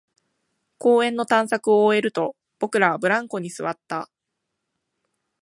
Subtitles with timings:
[0.79, 4.09] 公園の探索を終えると、僕らはブランコに座った